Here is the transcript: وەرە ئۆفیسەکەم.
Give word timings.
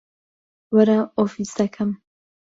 وەرە 0.75 0.95
ئۆفیسەکەم. 1.17 1.91